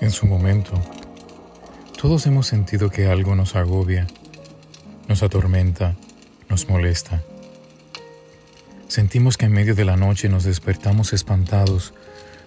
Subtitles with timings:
[0.00, 0.72] En su momento,
[2.00, 4.06] todos hemos sentido que algo nos agobia,
[5.08, 5.94] nos atormenta,
[6.48, 7.22] nos molesta.
[8.88, 11.92] Sentimos que en medio de la noche nos despertamos espantados,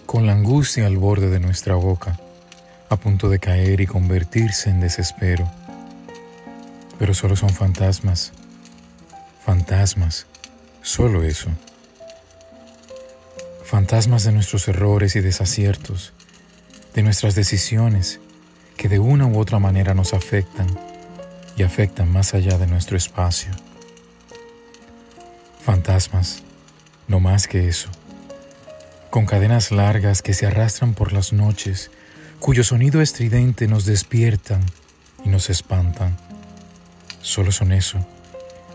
[0.08, 2.20] con la angustia al borde de nuestra boca,
[2.89, 5.49] a punto de caer y convertirse en desespero.
[6.97, 8.33] Pero solo son fantasmas,
[9.45, 10.25] fantasmas,
[10.81, 11.52] solo eso.
[13.63, 16.13] Fantasmas de nuestros errores y desaciertos,
[16.93, 18.20] de nuestras decisiones
[18.77, 20.67] que de una u otra manera nos afectan
[21.57, 23.52] y afectan más allá de nuestro espacio.
[25.63, 26.43] Fantasmas,
[27.07, 27.89] no más que eso,
[29.09, 31.89] con cadenas largas que se arrastran por las noches,
[32.39, 34.63] cuyo sonido estridente nos despiertan
[35.23, 36.17] y nos espantan.
[37.22, 38.05] Solo son eso,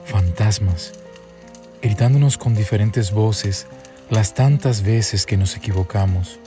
[0.06, 0.92] fantasmas,
[1.82, 3.66] gritándonos con diferentes voces
[4.10, 6.41] las tantas veces que nos equivocamos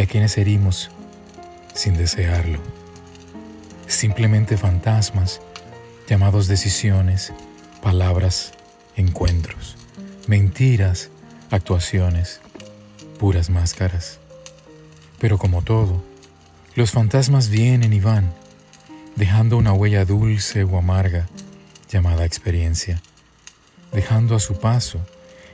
[0.00, 0.90] a quienes herimos
[1.74, 2.58] sin desearlo.
[3.86, 5.40] Simplemente fantasmas
[6.08, 7.32] llamados decisiones,
[7.82, 8.52] palabras,
[8.96, 9.76] encuentros,
[10.26, 11.10] mentiras,
[11.50, 12.40] actuaciones,
[13.18, 14.18] puras máscaras.
[15.18, 16.02] Pero como todo,
[16.74, 18.32] los fantasmas vienen y van,
[19.16, 21.28] dejando una huella dulce o amarga
[21.90, 23.02] llamada experiencia,
[23.92, 25.00] dejando a su paso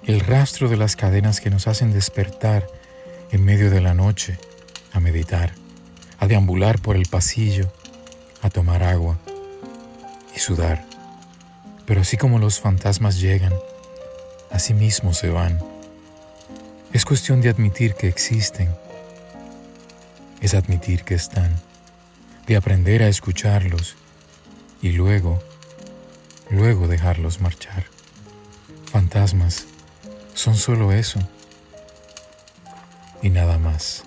[0.04, 2.66] el rastro de las cadenas que nos hacen despertar
[3.36, 4.38] en medio de la noche,
[4.94, 5.52] a meditar,
[6.18, 7.70] a deambular por el pasillo,
[8.40, 9.18] a tomar agua
[10.34, 10.86] y sudar.
[11.84, 13.52] Pero así como los fantasmas llegan,
[14.50, 15.60] así mismo se van.
[16.94, 18.74] Es cuestión de admitir que existen.
[20.40, 21.60] Es admitir que están.
[22.46, 23.96] De aprender a escucharlos
[24.80, 25.42] y luego,
[26.48, 27.84] luego dejarlos marchar.
[28.90, 29.66] Fantasmas
[30.32, 31.20] son solo eso
[33.22, 34.04] y nada más.